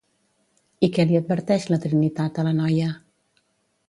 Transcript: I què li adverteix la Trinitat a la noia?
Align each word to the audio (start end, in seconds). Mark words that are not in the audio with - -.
I 0.85 0.87
què 0.95 1.03
li 1.09 1.19
adverteix 1.19 1.67
la 1.73 1.79
Trinitat 1.83 2.39
a 2.41 2.47
la 2.47 2.55
noia? 2.61 2.89